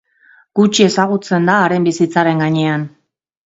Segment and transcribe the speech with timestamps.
[0.59, 2.91] Gutxi ezagutzen da haren bizitzaren gainean.